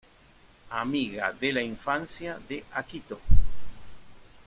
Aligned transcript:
Amiga 0.71 1.31
de 1.31 1.51
la 1.53 1.61
infancia 1.61 2.39
de 2.49 2.65
Akito. 2.73 3.19